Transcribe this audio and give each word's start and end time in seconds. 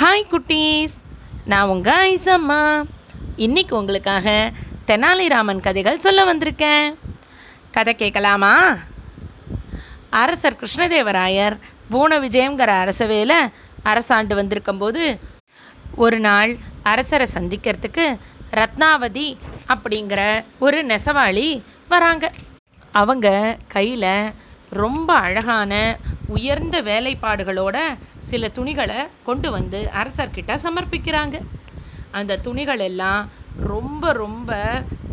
Hi 0.00 0.28
குட்டீஸ். 0.30 0.94
நான் 1.44 1.68
உங்கள் 1.68 2.14
ஐசம்மா. 2.14 2.82
இன்னைக்கு 3.36 3.76
உங்களுக்காக 3.76 4.52
தெனாலிராமன் 4.86 5.60
கதைகள் 5.60 5.98
சொல்ல 5.98 6.34
வந்திருக்கேன். 6.34 6.94
கதை 7.70 7.94
கேட்கலாமா? 7.94 8.76
அரசர் 10.10 10.58
கிருஷ்ணதேவராயர் 10.60 11.58
பூன 11.90 12.18
விஜயங்கிற 12.24 12.70
அரசவேல 12.84 13.32
அரசாண்டு 13.84 14.38
வந்திருக்கும்போது 14.40 15.18
ஒரு 15.94 16.20
நாள் 16.20 16.56
அரசரை 16.82 17.26
சந்திக்கிறதுக்கு 17.34 18.18
ரத்னாவதி 18.50 19.36
அப்படிங்கிற 19.68 20.44
ஒரு 20.58 20.84
நெசவாளி 20.84 21.62
வராங்க. 21.88 22.32
அவங்க 22.92 23.58
கையில் 23.68 24.32
ரொம்ப 24.70 25.14
அழகான 25.14 25.98
உயர்ந்த 26.36 26.76
வேலைப்பாடுகளோட 26.90 27.78
சில 28.30 28.48
துணிகளை 28.58 29.00
கொண்டு 29.28 29.48
வந்து 29.56 29.80
அரசர்கிட்ட 30.02 30.52
சமர்ப்பிக்கிறாங்க. 30.64 31.36
அந்த 32.18 32.38
துணிகள் 32.46 32.82
எல்லாம் 32.90 33.22
ரொம்ப 33.72 34.12
ரொம்ப 34.22 34.60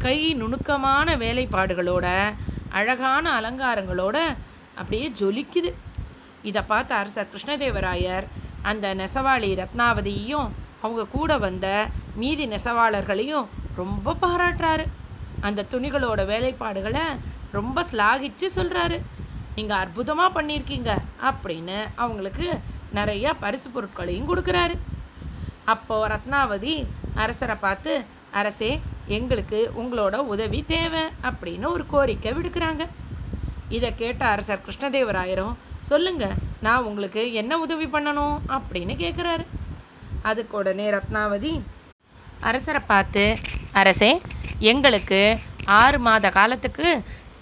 கை 0.06 0.18
நுணுக்கமான 0.42 1.16
வேலைப்பாடுகளோட 1.24 2.08
அழகான 2.80 3.26
அலங்காரங்களோட 3.40 4.18
அப்படியே 4.80 5.08
ஜொலிக்குது. 5.20 5.72
இதை 6.50 6.62
பார்த்த 6.72 7.02
அரசர் 7.02 7.32
கிருஷ்ணதேவராயர் 7.34 8.26
அந்த 8.70 8.88
நெசவாளி 9.02 9.50
ரத்னாவதியையும் 9.62 10.50
அவங்க 10.86 11.04
கூட 11.16 11.32
வந்த 11.46 11.68
மீதி 12.22 12.46
நெசவாளர்களையும் 12.54 13.48
ரொம்ப 13.82 14.16
பாராட்டுறாரு. 14.22 14.86
அந்த 15.48 15.66
துணிகளோட 15.72 16.22
வேலைப்பாடுகளை 16.34 17.06
ரொம்ப 17.52 17.84
ஸ்லாகிச்சு 17.92 18.48
சொல்கிறாரு 18.56 18.98
நீங்கள் 19.58 19.82
அற்புதமாக 19.84 20.30
பண்ணியிருக்கீங்க 20.36 20.92
அப்படின்னு 21.30 21.78
அவங்களுக்கு 22.04 22.48
நிறையா 22.98 23.32
பரிசு 23.44 23.68
பொருட்களையும் 23.76 24.30
கொடுக்குறாரு. 24.30 24.76
அப்போது 25.74 26.10
ரத்னாவதி 26.14 26.76
அரசரை 27.24 27.56
பார்த்து 27.64 27.94
அரசே 28.40 28.72
எங்களுக்கு 29.18 29.60
உங்களோட 29.82 30.16
உதவி 30.34 30.60
தேவை 30.74 31.04
அப்படின்னு 31.30 31.68
ஒரு 31.76 31.84
கோரிக்கை 31.94 32.32
விடுக்கிறாங்க. 32.38 32.84
இதை 33.78 33.90
கேட்ட 34.02 34.24
அரசர் 34.34 34.64
கிருஷ்ணதேவராயரும் 34.66 35.56
சொல்லுங்க 35.90 36.26
நான் 36.66 36.86
உங்களுக்கு 36.90 37.22
என்ன 37.42 37.58
உதவி 37.66 37.88
பண்ணணும்? 37.96 38.38
அப்படின்னு 38.58 38.94
கேட்குறாரு 39.04 39.46
அதுக்கு 40.30 40.54
உடனே 40.60 40.86
ரத்னாவதி 40.96 41.54
அரசரை 42.50 42.82
பார்த்து 42.92 43.24
அரசே 43.82 44.12
எங்களுக்கு 44.72 45.22
ஆறு 45.82 45.98
மாத 46.06 46.30
காலத்துக்கு 46.38 46.90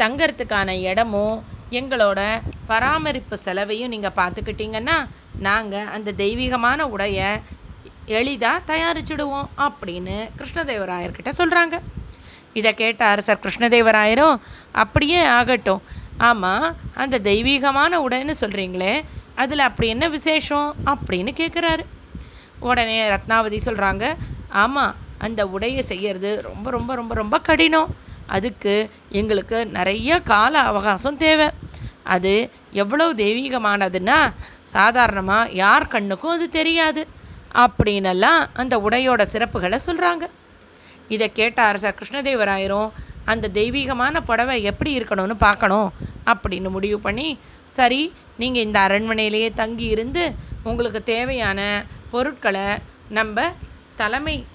தங்கறதுக்கான 0.01 0.69
இடமும் 0.89 1.35
எங்களோட 1.71 2.41
பராமரிப்பு 2.67 3.37
செலவையும் 3.37 3.89
நீங்கள் 3.89 4.15
பார்த்துக்கிட்டீங்கன்னா 4.15 5.07
நாங்கள் 5.39 5.85
அந்த 5.85 6.11
தெய்வீகமான 6.11 6.87
உடையை 6.87 7.41
எளிதாக 8.05 8.75
தயாரிச்சுடுவோம் 8.75 9.47
அப்படின்னு 9.57 10.29
கிருஷ்ணதேவராயர்கிட்ட 10.37 11.31
சொல்கிறாங்க 11.37 11.79
இதை 12.53 12.73
கேட்ட 12.73 13.05
அரசர் 13.05 13.39
கிருஷ்ணதேவராயரும் 13.43 14.39
அப்படியே 14.71 15.23
ஆகட்டும். 15.23 15.81
ஆமாம் 16.17 16.75
அந்த 16.93 17.19
தெய்வீகமான 17.19 18.07
உடைன்னு 18.07 18.33
சொல்கிறீங்களே 18.41 19.03
அதில் 19.35 19.59
அப்படி 19.59 19.87
என்ன 19.87 20.07
விசேஷம்? 20.07 20.75
அப்படின்னு 20.85 21.31
கேட்குறாரு 21.41 21.85
உடனே 22.59 23.09
ரத்னாவதி 23.09 23.59
சொல்கிறாங்க 23.65 24.15
ஆமாம் 24.49 24.95
அந்த 25.17 25.45
உடையை 25.45 25.79
செய்கிறது 25.79 26.41
ரொம்ப 26.41 26.71
ரொம்ப 26.71 26.95
ரொம்ப 26.95 27.13
ரொம்ப 27.13 27.39
கடினம். 27.39 27.95
அதுக்கு 28.27 28.89
எங்களுக்கு 29.11 29.65
நிறைய 29.65 30.19
கால 30.21 30.59
அவகாசம் 30.59 31.17
தேவை. 31.17 31.47
அது 32.03 32.49
எவ்வளோ 32.71 33.13
தெய்வீகமானதுன்னா 33.13 34.33
சாதாரணமாக 34.63 35.49
யார் 35.51 35.87
கண்ணுக்கும் 35.87 36.31
அது 36.31 36.49
தெரியாது 36.49 37.07
அப்படின்னெல்லாம் 37.53 38.47
அந்த 38.53 38.77
உடையோட 38.77 39.21
சிறப்புகளை 39.33 39.79
சொல்கிறாங்க 39.85 40.25
இதை 41.07 41.31
கேட்ட 41.31 41.63
அரசர் 41.63 41.95
கிருஷ்ணதேவராயரும் 41.95 42.91
அந்த 43.25 43.47
தெய்வீகமான 43.49 44.21
புடவை 44.21 44.63
எப்படி 44.63 44.99
இருக்கணும்னு 44.99 45.35
பார்க்கணும் 45.37 45.91
அப்படின்னு 46.25 46.69
முடிவு 46.69 46.99
பண்ணி 46.99 47.39
சரி 47.65 48.13
நீங்கள் 48.37 48.63
இந்த 48.63 48.79
அரண்மனையிலேயே 48.87 49.53
தங்கி 49.53 49.85
இருந்து 49.85 50.35
உங்களுக்கு 50.63 51.03
தேவையான 51.03 51.85
பொருட்களை 52.11 52.67
நம்ம 53.09 53.43
தலைமை 53.95 54.45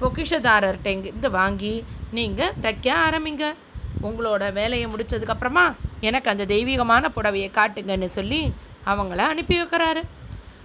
பொக்கிஷதாரர்கிட்ட 0.00 1.06
இருந்து 1.06 1.30
வாங்கி 1.30 1.84
நீங்கள் 2.12 2.52
தைக்க 2.62 2.92
ஆரம்பிங்க. 3.06 3.54
உங்களோட 4.02 4.52
வேலையை 4.52 4.86
முடிச்சதுக்கப்புறமா 4.86 5.74
எனக்கு 6.00 6.30
அந்த 6.30 6.46
தெய்வீகமான 6.46 7.10
புடவையை 7.16 7.50
காட்டுங்கன்னு 7.58 8.04
சொல்லி 8.04 8.52
அவங்கள 8.86 9.16
அனுப்பி 9.16 9.60
வைக்கிறாரு. 9.60 10.02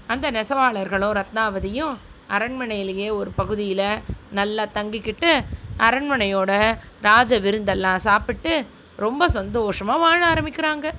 அந்த 0.08 0.32
நெசவாளர்களும் 0.32 1.18
ரத்னாவதியும் 1.20 1.98
அரண்மனையிலேயே 2.30 3.12
ஒரு 3.12 3.32
பகுதியில் 3.32 4.02
நல்லா 4.32 4.66
தங்கிக்கிட்டு 4.74 5.44
அரண்மனையோட 5.78 6.78
ராஜ 7.02 7.40
விருந்தெல்லாம் 7.40 7.96
சாப்பிட்டு 7.96 8.66
ரொம்ப 8.96 9.28
சந்தோஷமாக 9.28 10.00
வாழ 10.00 10.34
ஆரம்பிக்கிறாங்க. 10.34 10.90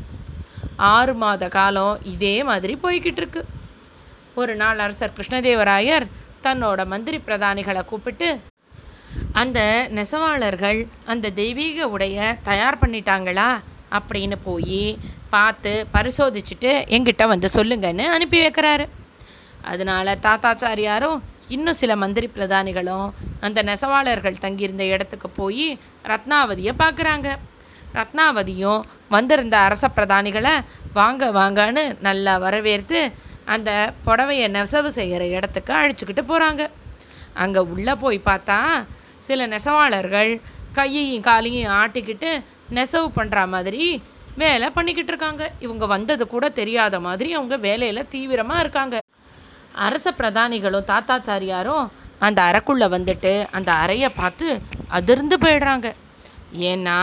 ஆறு 0.77 1.15
மாத 1.15 1.49
காலம் 1.49 1.99
இதே 2.03 2.43
மாதிரி 2.43 2.79
போய்கிட்டு 2.83 3.21
இருக்கு. 3.23 3.45
ஒரு 4.35 4.55
நாள் 4.55 4.79
அரசர் 4.79 5.17
கிருஷ்ணதேவராயர் 5.17 6.07
தன்னோட 6.43 6.87
மந்திரி 6.87 7.21
பிரதானிகளை 7.27 7.85
கூப்பிட்டு 7.85 8.41
அந்த 9.41 9.61
நெசவாளர்கள் 9.97 10.81
அந்த 11.13 11.31
தெய்வீக 11.31 11.89
உடைய 11.89 12.37
தயார் 12.49 12.81
பண்ணிட்டாங்களா 12.81 13.51
அப்படின்னு 13.99 14.37
போய் 14.45 14.99
பார்த்து 15.35 15.73
பரிசோதிச்சுட்டு 15.95 16.71
எங்கிட்ட 16.97 17.27
வந்து 17.27 17.49
சொல்லுங்கன்னு 17.55 18.07
அனுப்பி 18.15 18.39
வைக்கிறாரு. 18.43 18.85
அதனால 19.71 20.15
தாத்தாச்சாரியாரும் 20.27 21.19
இன்னும் 21.49 21.79
சில 21.81 21.93
மந்திரி 21.97 22.29
பிரதானிகளும் 22.37 23.09
அந்த 23.47 23.63
நெசவாளர்கள் 23.63 24.43
தங்கியிருந்த 24.45 24.85
இடத்துக்கு 24.85 25.29
போய் 25.41 25.67
ரத்னாவதியை 26.13 26.73
பார்க்குறாங்க. 26.83 27.29
ரத்னாவதியும் 27.99 28.83
வந்திருந்த 29.09 29.57
அரச 29.67 29.85
பிரதானிகளை 29.97 30.55
வாங்க 30.93 31.31
வாங்கன்னு 31.41 31.85
நல்லா 32.01 32.35
வரவேற்று 32.39 33.01
அந்த 33.55 33.71
புடவையை 34.07 34.49
நெசவு 34.57 34.91
செய்கிற 34.99 35.23
இடத்துக்கு 35.27 35.73
அழைச்சிக்கிட்டு 35.81 36.25
போகிறாங்க 36.33 36.63
அங்கே 37.45 37.61
உள்ளே 37.75 37.95
போய் 37.95 38.27
பார்த்தா 38.31 38.59
சில 39.27 39.47
நெசவாளர்கள் 39.55 40.33
கையையும் 40.79 41.27
காலையும் 41.29 41.73
ஆட்டிக்கிட்டு 41.81 42.31
நெசவு 42.77 43.09
பண்ணுற 43.17 43.41
மாதிரி 43.55 43.85
வேலை 44.43 44.69
பண்ணிக்கிட்டு 44.77 45.13
இருக்காங்க. 45.13 45.43
இவங்க 45.65 45.85
வந்தது 45.95 46.25
கூட 46.35 46.45
தெரியாத 46.61 47.01
மாதிரி 47.07 47.31
அவங்க 47.39 47.57
வேலையில் 47.67 48.09
தீவிரமாக 48.15 48.63
இருக்காங்க. 48.65 48.97
அரச 49.87 50.07
பிரதானிகளும் 50.21 50.89
தாத்தாச்சாரியாரும் 50.93 51.85
அந்த 52.27 52.39
அறைக்குள்ளே 52.49 52.87
வந்துட்டு 52.97 53.33
அந்த 53.59 53.71
அறையை 53.85 54.09
பார்த்து 54.21 54.49
அதிர்ந்து 54.99 55.37
போயிடுறாங்க. 55.45 55.89
ஏன்னா 56.71 56.99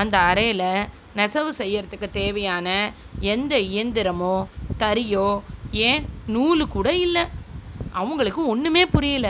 அந்த 0.00 0.16
அறையில் 0.30 0.68
நெசவு 1.18 1.50
செய்யறதுக்கு 1.58 2.08
தேவையான 2.20 2.68
எந்த 3.32 3.54
இயந்திரமோ 3.72 4.36
தறியோ 4.82 5.28
ஏன் 5.88 6.04
நூலு 6.34 6.64
கூட 6.76 6.88
இல்லை. 7.06 7.24
அவங்களுக்கு 8.00 8.40
ஒன்றுமே 8.52 8.82
புரியல. 8.94 9.28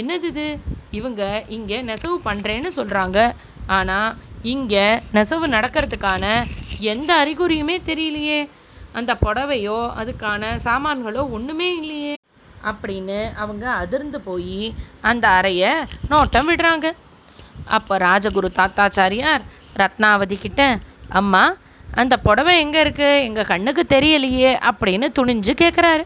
என்னது 0.00 0.28
இது? 0.32 0.46
இவங்க 0.90 1.22
இங்கே 1.56 1.78
நெசவு 1.82 2.16
பண்ணுறேன்னு 2.24 2.70
சொல்கிறாங்க 2.76 3.18
ஆனால் 3.76 4.14
இங்கே 4.52 4.86
நெசவு 5.16 5.46
நடக்கிறதுக்கான 5.48 6.24
எந்த 6.92 7.10
அறிகுறியுமே 7.22 7.76
தெரியலையே. 7.90 8.40
அந்த 8.92 9.12
புடவையோ 9.24 9.78
அதுக்கான 10.00 10.52
சாமான்களோ 10.64 11.22
ஒன்றுமே 11.36 11.68
இல்லையே. 11.80 12.14
அப்படின்னு 12.70 13.18
அவங்க 13.42 13.64
அதிர்ந்து 13.82 14.18
போய் 14.20 14.74
அந்த 15.00 15.28
அறையை 15.28 15.72
நோட்டம் 16.12 16.48
விடுறாங்க. 16.50 16.86
அப்போ 17.76 17.94
ராஜகுரு 17.98 18.48
தாத்தாச்சாரியார் 18.58 19.42
ரத்னாவதி 19.80 20.36
கிட்ட 20.38 20.62
அம்மா 21.20 21.42
அந்த 22.00 22.14
புடவை 22.26 22.54
எங்கே 22.64 22.80
இருக்குது 22.84 23.22
எங்கள் 23.26 23.50
கண்ணுக்கு 23.52 23.82
தெரியலையே 23.94 24.52
அப்படின்னு 24.70 25.06
துணிஞ்சு 25.18 25.52
கேட்குறாரு 25.62 26.04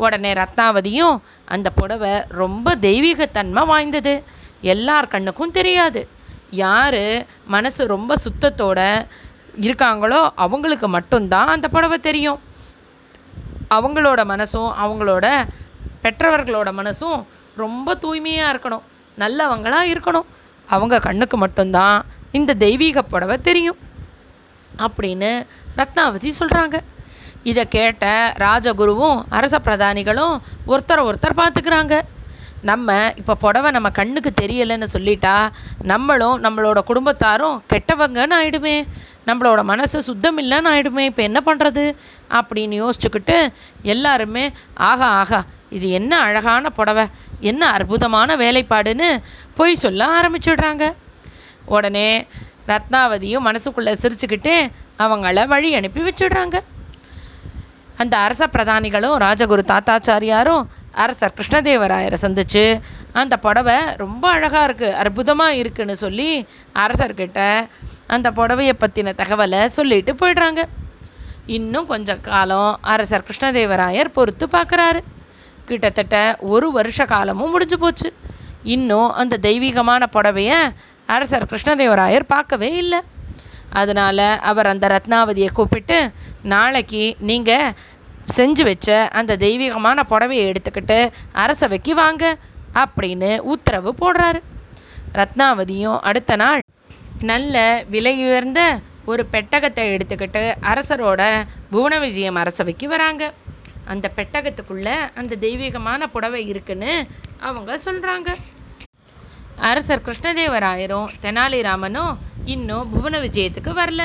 உடனே 0.00 0.32
ரத்னாவதியும் 0.32 1.20
அந்த 1.44 1.70
புடவை 1.70 2.10
ரொம்ப 2.28 2.76
தெய்வீகத்தன்மை 2.80 3.66
வாய்ந்தது. 3.66 4.22
எல்லார் 4.60 5.08
கண்ணுக்கும் 5.08 5.50
தெரியாது. 5.50 6.08
யார் 6.50 7.26
மனசு 7.46 7.86
ரொம்ப 7.86 8.16
சுத்தத்தோட 8.24 9.06
இருக்காங்களோ 9.60 10.30
அவங்களுக்கு 10.34 10.88
மட்டும்தான் 10.88 11.48
அந்த 11.48 11.68
புடவை 11.68 11.98
தெரியும். 11.98 12.40
அவங்களோட 13.70 14.22
மனசும் 14.32 14.72
அவங்களோட 14.84 15.26
பெற்றவர்களோட 16.02 16.68
மனசும் 16.72 17.24
ரொம்ப 17.56 17.94
தூய்மையாக 17.94 18.52
இருக்கணும். 18.52 18.82
நல்லவங்களாக 19.18 19.90
இருக்கணும். 19.90 20.26
அவங்க 20.68 20.98
கண்ணுக்கு 20.98 21.36
மட்டும்தான் 21.36 22.04
இந்த 22.32 22.54
தெய்வீக 22.54 23.02
புடவை 23.02 23.38
தெரியும். 23.38 23.76
அப்படின்னு 24.78 25.46
ரத்னாவதி 25.76 26.30
சொல்கிறாங்க 26.38 26.80
இதை 27.50 27.62
கேட்ட 27.74 28.04
ராஜகுருவும் 28.44 29.18
அரச 29.38 29.56
பிரதானிகளும் 29.66 30.34
ஒருத்தரை 30.72 31.02
ஒருத்தர் 31.08 31.40
பார்த்துக்கிறாங்க. 31.42 31.94
நம்ம 32.68 32.96
இப்போ 33.20 33.34
புடவை 33.42 33.68
நம்ம 33.76 33.88
கண்ணுக்கு 33.98 34.30
தெரியலைன்னு 34.40 34.86
சொல்லிட்டா 34.94 35.36
நம்மளும் 35.90 36.42
நம்மளோட 36.44 36.78
குடும்பத்தாரும் 36.90 37.60
கெட்டவங்கன்னு 37.72 38.36
ஆயிடுமே. 38.38 38.74
நம்மளோட 39.28 39.60
மனசு 39.70 40.02
சுத்தம் 40.08 40.38
இல்லைன்னு 40.42 40.70
ஆயிடுமே. 40.72 41.04
இப்போ 41.10 41.22
என்ன 41.28 41.40
பண்ணுறது 41.46 41.84
அப்படின்னு 42.38 42.76
யோசிச்சுக்கிட்டு 42.82 43.36
எல்லாருமே 43.94 44.44
ஆகா 44.90 45.08
ஆகா 45.22 45.40
இது 45.76 45.86
என்ன 45.98 46.12
அழகான 46.26 46.70
புடவை 46.78 47.04
என்ன 47.50 47.62
அற்புதமான 47.76 48.36
வேலைப்பாடுன்னு 48.42 49.08
பொய் 49.60 49.82
சொல்ல 49.84 50.08
ஆரம்பிச்சிடுறாங்க. 50.18 50.86
உடனே 51.76 52.08
ரத்னாவதியும் 52.72 53.46
மனசுக்குள்ளே 53.48 53.94
சிரிச்சுக்கிட்டு 54.02 54.54
அவங்கள 55.04 55.46
வழி 55.54 55.70
அனுப்பி 55.80 56.02
வச்சிடுறாங்க. 56.08 56.58
அந்த 58.02 58.14
அரச 58.26 58.42
பிரதானிகளும் 58.54 59.16
ராஜகுரு 59.24 59.62
தாத்தாச்சாரியாரும் 59.70 60.64
அரசர் 61.02 61.34
கிருஷ்ணதேவராயரை 61.38 62.18
சந்திச்சு 62.22 62.64
அந்த 63.20 63.34
புடவை 63.44 63.76
ரொம்ப 64.02 64.24
அழகாக 64.36 64.62
இருக்குது 64.68 64.96
அற்புதமாக 65.02 65.58
இருக்குன்னு 65.60 65.96
சொல்லி 66.04 66.28
அரசர்கிட்ட 66.84 67.40
அந்த 68.14 68.28
புடவையை 68.38 68.74
பற்றின 68.82 69.14
தகவலை 69.20 69.60
சொல்லிட்டு 69.78 70.14
போயிடுறாங்க. 70.20 70.62
இன்னும் 71.58 71.86
கொஞ்ச 71.92 72.16
காலம் 72.30 72.72
அரசர் 72.94 73.26
கிருஷ்ணதேவராயர் 73.28 74.14
பொறுத்து 74.16 74.46
பார்க்குறாரு. 74.56 75.00
கிட்டத்தட்ட 75.68 76.16
ஒரு 76.54 76.66
வருஷ 76.78 77.04
காலமும் 77.14 77.54
முடிஞ்சு 77.54 77.78
போச்சு. 77.78 78.08
இன்னும் 78.76 79.10
அந்த 79.22 79.40
தெய்வீகமான 79.48 80.02
புடவையை 80.16 80.58
அரசர் 81.14 81.50
கிருஷ்ணதேவராயர் 81.52 82.32
பார்க்கவே 82.34 82.70
இல்லை. 82.82 83.00
அதனால் 83.80 84.26
அவர் 84.50 84.68
அந்த 84.70 84.86
ரத்னாவதியை 84.92 85.50
கூப்பிட்டு 85.58 85.98
நாளைக்கு 86.42 87.16
நீங்கள் 87.20 87.72
செஞ்சு 88.36 88.62
வச்ச 88.62 89.08
அந்த 89.12 89.36
தெய்வீகமான 89.36 90.02
புடவையை 90.10 90.44
எடுத்துக்கிட்டு 90.50 91.10
அரசவைக்கு 91.32 91.94
வாங்க 91.94 92.36
அப்படின்னு 92.74 93.38
உத்தரவு 93.38 93.94
போடுறாரு. 94.00 94.40
ரத்னாவதியும் 95.12 95.98
அடுத்த 95.98 96.36
நாள் 96.36 96.60
நல்ல 97.20 97.84
விலையுயர்ந்த 97.90 98.60
ஒரு 99.04 99.26
பெட்டகத்தை 99.32 99.84
எடுத்துக்கிட்டு 99.94 100.42
அரசரோட 100.72 101.22
புவன 101.70 101.98
விஜயம் 101.98 102.34
அரசவைக்கு 102.34 102.88
வராங்க. 102.88 103.32
அந்த 103.84 104.10
பெட்டகத்துக்குள்ளே 104.16 104.96
அந்த 105.14 105.36
தெய்வீகமான 105.36 106.06
புடவை 106.06 106.46
இருக்குன்னு 106.46 107.06
அவங்க 107.40 107.78
சொல்கிறாங்க 107.84 108.36
அரசர் 109.56 110.04
கிருஷ்ணதேவராயரும் 110.06 111.08
தெனாலிராமனும் 111.22 112.16
இன்னும் 112.44 112.90
புவன 112.90 113.18
விஜயத்துக்கு 113.18 113.72
வரல. 113.82 114.02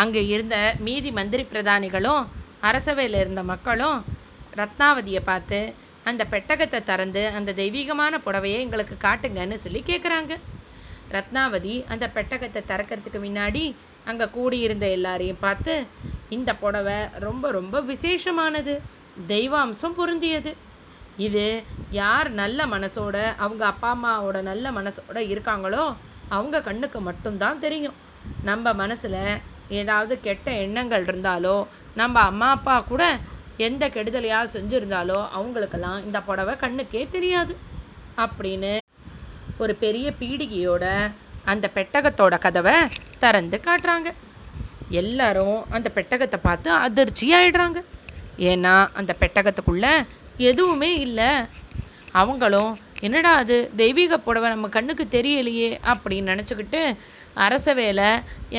அங்கே 0.00 0.22
இருந்த 0.34 0.56
மீதி 0.86 1.10
மந்திரி 1.18 1.44
பிரதானிகளும் 1.52 2.22
அரசவையில் 2.68 3.18
இருந்த 3.22 3.42
மக்களும் 3.52 3.98
ரத்னாவதியை 4.60 5.22
பார்த்து 5.30 5.60
அந்த 6.08 6.22
பெட்டகத்தை 6.32 6.80
திறந்து 6.90 7.22
அந்த 7.38 7.54
தெய்வீகமான 7.60 8.14
புடவையை 8.26 8.58
எங்களுக்கு 8.66 8.96
காட்டுங்கன்னு 9.06 9.56
சொல்லி 9.64 9.80
கேட்குறாங்க 9.90 10.34
ரத்னாவதி 11.16 11.74
அந்த 11.92 12.04
பெட்டகத்தை 12.16 12.60
திறக்கிறதுக்கு 12.70 13.20
முன்னாடி 13.26 13.64
அங்கே 14.10 14.26
கூடியிருந்த 14.36 14.86
எல்லாரையும் 14.96 15.42
பார்த்து 15.44 15.74
இந்த 16.36 16.50
புடவை 16.62 16.96
ரொம்ப 17.26 17.50
ரொம்ப 17.58 17.76
விசேஷமானது. 17.90 18.74
தெய்வாம்சம் 19.32 19.96
பொருந்தியது. 19.98 20.52
இது 21.26 21.44
யார் 22.00 22.28
நல்ல 22.40 22.66
மனசோட 22.74 23.16
அவங்க 23.44 23.62
அப்பா 23.72 23.90
அம்மாவோட 23.94 24.38
நல்ல 24.50 24.70
மனசோட 24.78 25.20
இருக்காங்களோ 25.32 25.84
அவங்க 26.36 26.56
கண்ணுக்கு 26.68 27.00
மட்டும்தான் 27.08 27.62
தெரியும். 27.64 27.96
நம்ம 28.48 28.72
மனசில் 28.82 29.20
ஏதாவது 29.68 30.20
கெட்ட 30.20 30.52
எண்ணங்கள் 30.52 31.04
இருந்தாலோ 31.04 31.66
நம்ம 31.94 32.20
அம்மா 32.20 32.50
அப்பா 32.50 32.80
கூட 32.80 33.18
எந்த 33.56 33.88
கெடுதலையாக 33.88 34.48
செஞ்சுருந்தாலோ 34.52 35.28
அவங்களுக்கெல்லாம் 35.28 36.04
இந்த 36.04 36.22
புடவை 36.22 36.54
கண்ணுக்கே 36.54 37.08
தெரியாது. 37.08 37.56
அப்படின்னு 38.16 38.78
ஒரு 39.58 39.74
பெரிய 39.74 40.12
பீடிகையோட 40.20 41.12
அந்த 41.44 41.70
பெட்டகத்தோட 41.74 42.38
கதவை 42.38 42.74
திறந்து 43.18 43.60
காட்டுறாங்க. 43.64 44.12
எல்லாரும் 44.88 45.70
அந்த 45.70 45.90
பெட்டகத்தை 45.94 46.36
பார்த்து 46.42 46.70
அதிர்ச்சி 46.70 47.34
ஆயிடுறாங்க. 47.34 47.84
ஏன்னா 48.38 48.88
அந்த 48.92 49.16
பெட்டகத்துக்குள்ளே 49.20 50.06
எதுவுமே 50.36 50.94
இல்லை. 50.94 51.30
அவங்களும் 52.12 52.78
என்னடா 53.00 53.34
அது? 53.34 53.70
தெய்வீக 53.76 54.18
புடவை 54.18 54.48
நம்ம 54.48 54.68
கண்ணுக்கு 54.68 55.06
தெரியலையே 55.10 55.78
அப்படின்னு 55.84 56.30
நினச்சிக்கிட்டு 56.32 56.96
அரச 57.46 57.74
வேலை. 57.80 58.08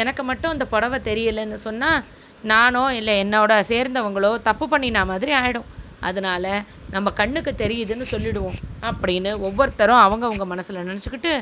எனக்கு 0.01 0.23
மட்டும் 0.29 0.53
அந்த 0.53 0.65
புடவை 0.73 0.99
தெரியலைன்னு 1.09 1.59
சொன்னால் 1.67 2.03
நானோ 2.51 2.83
இல்லை 2.99 3.13
என்னோட 3.23 3.53
சேர்ந்தவங்களோ 3.71 4.31
தப்பு 4.47 4.65
பண்ணினா 4.71 5.01
மாதிரி 5.11 5.31
ஆகிடும் 5.39 5.69
அதனால 6.07 6.45
நம்ம 6.95 7.07
கண்ணுக்கு 7.19 7.51
தெரியுதுன்னு 7.61 8.05
சொல்லிடுவோம் 8.11 8.59
அப்படின்னு 8.89 9.31
ஒவ்வொருத்தரும் 9.47 10.03
அவங்கவுங்க 10.03 10.45
மனசில் 10.51 10.85
நினச்சிக்கிட்டு 10.89 11.33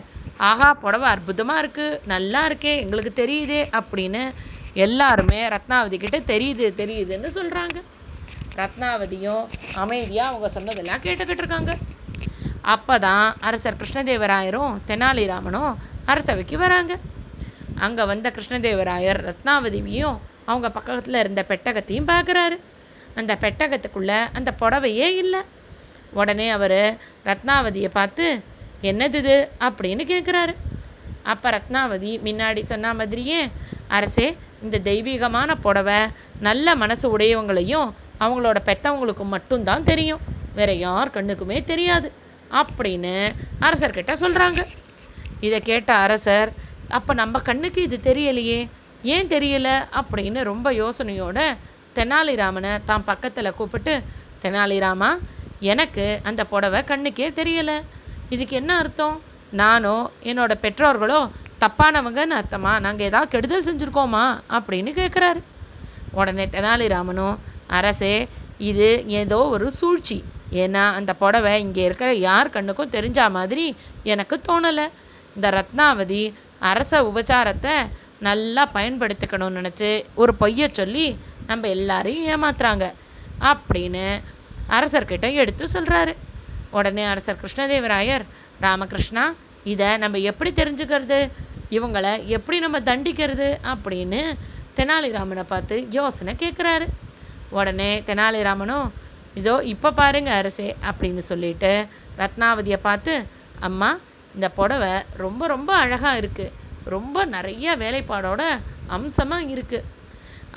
ஆஹா 0.47 0.69
புடவை 0.83 1.07
அற்புதமாக 1.11 1.61
இருக்குது 1.63 1.99
நல்லா 2.13 2.41
இருக்கே 2.49 2.73
எங்களுக்கு 2.83 3.11
தெரியுதே 3.21 3.61
அப்படின்னு 3.79 4.23
எல்லாருமே 4.85 5.39
ரத்னாவதி 5.53 5.97
கிட்ட 5.97 6.17
தெரியுது 6.31 6.65
தெரியுதுன்னு 6.81 7.29
சொல்கிறாங்க 7.37 7.77
ரத்னாவதியும் 8.59 9.43
அமைதியாக 9.83 10.29
அவங்க 10.31 10.47
சொன்னதெல்லாம் 10.55 11.03
கேட்டுக்கிட்டு 11.05 11.43
இருக்காங்க. 11.43 11.73
அப்போ 12.73 12.95
தான் 13.05 13.27
அரசர் 13.47 13.79
கிருஷ்ணதேவராயரும் 13.81 14.73
தெனாலிராமனும் 14.87 15.71
அரசவைக்கு 16.11 16.57
வராங்க. 16.63 16.93
அங்கே 17.79 18.03
வந்த 18.03 18.31
கிருஷ்ணதேவராயர் 18.35 19.19
ரத்னாவதியையும் 19.27 20.17
அவங்க 20.45 20.71
பக்கத்தில் 20.71 21.13
இருந்த 21.13 21.45
பெட்டகத்தையும் 21.47 22.09
பார்க்குறாரு. 22.13 22.57
அந்த 23.15 23.37
பெட்டகத்துக்குள்ளே 23.41 24.19
அந்த 24.33 24.53
புடவையே 24.59 25.07
இல்லை. 25.23 25.41
உடனே 26.11 26.49
அவர் 26.49 26.79
ரத்னாவதியை 27.25 27.89
பார்த்து 27.89 28.25
என்னது 28.81 29.13
இது? 29.13 29.49
அப்படின்னு 29.59 30.03
கேட்குறாரு 30.13 30.53
அப்போ 31.23 31.49
ரத்னாவதி 31.49 32.11
முன்னாடி 32.27 32.61
சொன்ன 32.63 32.93
மாதிரியே 32.93 33.39
அரசே 33.87 34.27
இந்த 34.63 34.77
தெய்வீகமான 34.79 35.55
புடவை 35.55 35.99
நல்ல 36.39 36.75
மனசு 36.75 37.17
உடையவங்களையும் 37.17 37.93
அவங்களோட 38.19 38.57
பெத்தவங்களுக்கு 38.65 39.23
மட்டும்தான் 39.23 39.83
தெரியும். 39.83 40.21
வேற 40.55 40.71
யார் 40.73 41.09
கண்ணுக்குமே 41.09 41.63
தெரியாது. 41.63 42.11
அப்படின்னு 42.51 43.15
அரசர்கிட்ட 43.61 44.13
சொல்கிறாங்க 44.23 44.65
இதை 45.39 45.61
கேட்ட 45.61 45.93
அரசர் 45.93 46.51
அப்போ 46.89 47.13
நம்ம 47.13 47.39
கண்ணுக்கு 47.39 47.81
இது 47.81 47.99
தெரியலையே 48.03 48.69
ஏன் 49.03 49.27
தெரியல? 49.27 49.69
அப்படின்னு 49.99 50.43
ரொம்ப 50.43 50.71
யோசனையோட 50.71 51.39
தெனாலிராமனை 51.95 52.79
தான் 52.85 53.03
பக்கத்தில் 53.03 53.53
கூப்பிட்டு 53.53 54.03
தெனாலிராமா 54.41 55.17
எனக்கு 55.59 56.19
அந்த 56.23 56.45
புடவை 56.45 56.81
கண்ணுக்கே 56.81 57.27
தெரியலை. 57.29 57.81
இதுக்கு 58.29 58.55
என்ன 58.55 58.77
அர்த்தம்? 58.77 59.21
நானோ 59.51 60.09
என்னோடய 60.23 60.63
பெற்றோர்களோ 60.65 61.29
தப்பானவங்கன்னு 61.59 62.37
அர்த்தமா? 62.39 62.79
நாங்கள் 62.79 63.05
ஏதாவது 63.05 63.31
கெடுதல் 63.31 63.67
செஞ்சுருக்கோமா? 63.67 64.39
அப்படின்னு 64.49 64.91
கேட்குறாரு 64.99 65.41
உடனே 66.11 66.45
தெனாலிராமனும் 66.45 67.37
அரசே 67.67 68.27
இது 68.57 69.03
ஏதோ 69.07 69.37
ஒரு 69.37 69.71
சூழ்ச்சி. 69.71 70.23
ஏன்னா 70.51 70.83
அந்த 70.93 71.13
புடவை 71.13 71.61
இங்கே 71.61 71.83
இருக்கிற 71.83 72.13
யார் 72.13 72.49
கண்ணுக்கும் 72.49 72.89
தெரிஞ்ச 72.89 73.29
மாதிரி 73.29 73.75
எனக்கு 74.03 74.41
தோணலை. 74.47 74.87
இந்த 75.35 75.49
ரத்னாவதி 75.49 76.33
அரச 76.59 77.03
உபச்சாரத்தை 77.03 77.71
நல்லா 78.19 78.69
பயன்படுத்திக்கணும்னு 78.73 79.59
நினச்சி 79.61 80.03
ஒரு 80.15 80.35
பொய்யை 80.35 80.69
சொல்லி 80.71 81.17
நம்ம 81.47 81.67
எல்லாரையும் 81.67 82.27
ஏமாத்துறாங்க 82.27 82.93
அப்படின்னு 83.41 84.21
அரசர்கிட்ட 84.69 85.33
எடுத்து 85.33 85.67
சொல்கிறாரு 85.73 86.15
உடனே 86.71 87.03
அரசர் 87.03 87.39
கிருஷ்ணதேவராயர் 87.41 88.25
ராமகிருஷ்ணா 88.61 89.33
இதை 89.63 89.97
நம்ம 89.97 90.17
எப்படி 90.17 90.51
தெரிஞ்சுக்கிறது? 90.51 91.29
இவங்களை 91.71 92.25
எப்படி 92.25 92.59
நம்ம 92.59 92.79
தண்டிக்கிறது? 92.79 93.57
அப்படின்னு 93.63 94.33
தெனாலிராமனை 94.75 95.43
பார்த்து 95.43 95.87
யோசனை 95.89 96.35
கேட்குறாரு 96.39 96.85
உடனே 97.49 98.03
தெனாலிராமனும் 98.05 98.91
இதோ 99.33 99.61
இப்போ 99.63 99.91
பாருங்க 99.91 100.31
அரசே 100.31 100.75
அப்படின்னு 100.91 101.17
சொல்லிட்டு 101.17 101.87
ரத்னாவதியை 102.17 102.77
பார்த்து 102.81 103.25
அம்மா 103.59 103.99
இந்த 104.37 104.49
புடவை 104.49 104.93
ரொம்ப 105.17 105.47
ரொம்ப 105.47 105.71
அழகாக 105.75 106.19
இருக்குது 106.21 106.55
ரொம்ப 106.85 107.25
நிறைய 107.25 107.75
வேலைப்பாடோட 107.77 108.43
அம்சமாக 108.87 109.49
இருக்குது 109.53 109.87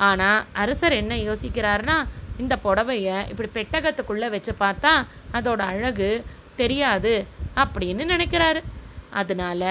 ஆனால் 0.08 0.44
அரசர் 0.52 0.92
என்ன 0.92 1.14
யோசிக்கிறாருன்னா 1.14 1.96
இந்த 2.38 2.54
புடவைய 2.64 3.08
இப்படி 3.28 3.48
பெட்டகத்துக்குள்ளே 3.54 4.28
வச்சு 4.30 4.52
பார்த்தா 4.60 4.92
அதோட 5.32 5.60
அழகு 5.72 6.10
தெரியாது 6.56 7.14
அப்படின்னு 7.56 8.04
நினைக்கிறாரு. 8.04 8.60
அதனால 9.10 9.62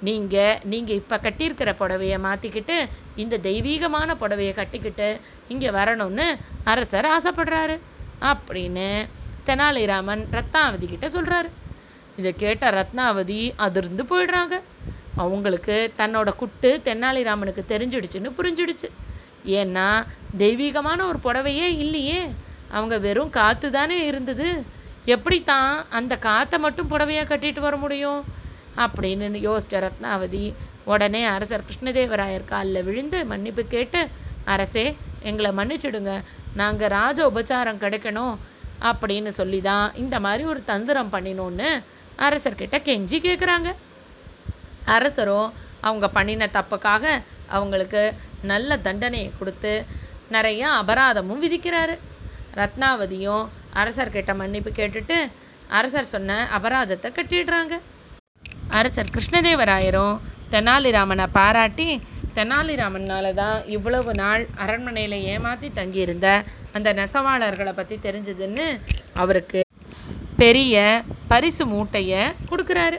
நீங்கள் 0.00 0.58
நீங்கள் 0.64 0.96
இப்போ 0.96 1.16
கட்டியிருக்கிற 1.16 1.70
புடவைய 1.72 2.14
மாற்றிக்கிட்டு 2.18 2.76
இந்த 3.16 3.38
தெய்வீகமான 3.38 4.14
புடவைய 4.14 4.50
கட்டிக்கிட்டு 4.54 5.08
இங்கே 5.48 5.70
வரணும்னு 5.70 6.26
அரசர் 6.64 7.06
ஆசைப்படுறாரு 7.06 7.76
அப்படின்னு 8.22 8.88
தெனாலிராமன் 9.46 10.24
ரத்தாவதி 10.30 10.86
கிட்ட 10.86 11.08
சொல்கிறாரு 11.08 11.48
இதை 12.16 12.34
கேட்ட 12.36 12.70
ரத்னாவதி 12.70 13.52
அதிர்ந்து 13.56 14.02
போயிடுறாங்க. 14.02 14.60
அவங்களுக்கு 15.16 15.92
தன்னோட 15.98 16.28
குட்டு 16.36 16.80
தெனாலிராமனுக்கு 16.84 17.62
தெரிஞ்சிடுச்சுன்னு 17.68 18.30
புரிஞ்சிடுச்சு. 18.38 18.88
ஏன்னா 19.46 20.06
தெய்வீகமான 20.38 21.06
ஒரு 21.06 21.18
புடவையே 21.24 21.66
இல்லையே. 21.84 22.22
அவங்க 22.70 22.98
வெறும் 22.98 23.30
காற்று 23.30 23.70
தானே 23.70 24.06
இருந்தது. 24.06 24.64
எப்படி 25.04 25.42
தான் 25.42 25.86
அந்த 25.88 26.16
காற்றை 26.16 26.60
மட்டும் 26.60 26.90
புடவையாக 26.90 27.36
கட்டிட்டு 27.36 27.60
வர 27.60 27.76
முடியும்? 27.76 28.24
அப்படின்னு 28.76 29.36
யோசிச்ச 29.48 29.84
ரத்னாவதி 29.86 30.54
உடனே 30.84 31.24
அரசர் 31.24 31.64
கிருஷ்ணதேவராயர் 31.68 32.44
காலில் 32.44 32.84
விழுந்து 32.84 33.24
மன்னிப்பு 33.24 33.64
கேட்டு 33.64 34.08
அரசே 34.44 34.96
எங்களை 35.22 35.50
மன்னிச்சிடுங்க. 35.50 36.20
நாங்கள் 36.54 36.88
ராஜ 36.88 37.30
உபச்சாரம் 37.30 37.80
கிடைக்கணும். 37.80 38.36
அப்படின்னு 38.80 39.28
சொல்லி 39.28 39.60
தான் 39.60 39.94
இந்த 39.94 40.20
மாதிரி 40.20 40.44
ஒரு 40.44 40.64
தந்திரம் 40.64 41.12
பண்ணினோன்னு 41.12 41.82
அரசர்கிட்ட 42.24 42.76
கெஞ்சி 42.88 43.18
கேட்குறாங்க 43.26 43.68
அரசரும் 44.96 45.48
அவங்க 45.80 46.06
பண்ணின 46.08 46.48
தப்புக்காக 46.56 47.04
அவங்களுக்கு 47.56 48.02
நல்ல 48.42 48.78
தண்டனையை 48.86 49.30
கொடுத்து 49.38 49.72
நிறைய 50.34 50.62
அபராதமும் 50.80 51.42
விதிக்கிறாரு. 51.44 51.96
ரத்னாவதியும் 52.60 53.44
அரசர்கிட்ட 53.80 54.32
மன்னிப்பு 54.34 54.70
கேட்டுட்டு 54.70 55.18
அரசர் 55.78 56.12
சொன்ன 56.14 56.38
அபராதத்தை 56.56 57.10
கட்டிடுறாங்க. 57.10 57.74
அரசர் 58.78 59.12
கிருஷ்ணதேவராயரும் 59.14 60.14
தெனாலிராமனை 60.52 61.26
பாராட்டி 61.38 61.88
தெனாலிராமனால 62.38 63.26
தான் 63.34 63.58
இவ்வளவு 63.76 64.14
நாள் 64.14 64.42
அரண்மனையில் 64.64 65.18
ஏமாற்றி 65.34 65.68
தங்கியிருந்த 65.78 66.28
அந்த 66.72 66.88
நெசவாளர்களை 67.00 67.72
பற்றி 67.76 67.98
தெரிஞ்சதுன்னு 68.06 68.66
அவருக்கு 69.16 69.60
பெரிய 70.42 70.76
பரிசு 71.30 71.64
மூட்டையை 71.72 72.22
கொடுக்குறாரு. 72.50 72.98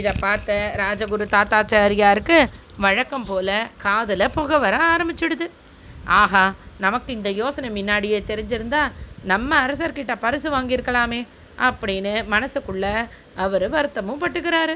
இதை 0.00 0.12
பார்த்த 0.24 0.58
ராஜகுரு 0.80 1.24
தாத்தாச்சாரியாருக்கு 1.34 2.38
வழக்கம் 2.84 3.26
போல் 3.28 3.56
காதில் 3.84 4.32
புகை 4.36 4.58
வர 4.64 4.74
ஆரம்பிச்சிடுது. 4.92 5.46
ஆஹா 6.20 6.44
நமக்கு 6.84 7.10
இந்த 7.18 7.30
யோசனை 7.40 7.68
முன்னாடியே 7.70 8.18
தெரிஞ்சிருந்தா 8.30 8.82
நம்ம 9.32 9.50
அரசர்கிட்ட 9.66 10.14
பரிசு 10.24 10.48
வாங்கியிருக்கலாமே 10.54 11.20
அப்படின்னு 11.66 12.14
மனசுக்குள்ள 12.34 12.86
அவர் 13.44 13.66
வருத்தமும் 13.74 14.22
பட்டுக்கிறாரு. 14.22 14.74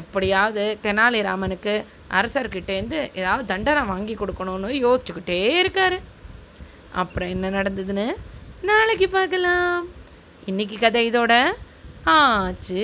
எப்படியாவது 0.00 0.64
தெனாலிராமனுக்கு 0.86 1.74
அரசர்கிட்டேருந்து 2.18 2.98
ஏதாவது 3.20 3.44
தண்டனை 3.52 3.84
வாங்கி 3.92 4.14
கொடுக்கணும்னு 4.14 4.70
யோசிச்சுக்கிட்டே 4.86 5.38
இருக்காரு. 5.60 5.98
அப்புறம் 7.02 7.32
என்ன 7.34 7.50
நடந்ததுன்னு 7.58 8.08
நாளைக்கு 8.70 9.08
பார்க்கலாம். 9.08 9.78
இன்னைக்கு 10.48 10.76
கதை 10.78 11.10
இதோட 11.10 11.32
ஆச்சு. 12.04 12.82